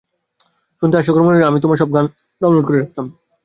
[0.81, 2.05] শুনতে হাস্যকর মনে হলেও আমি তোমার সব গান
[2.41, 3.05] ডাউনলোড করে রাখতাম।